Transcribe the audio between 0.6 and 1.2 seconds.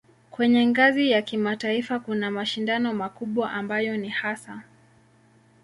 ngazi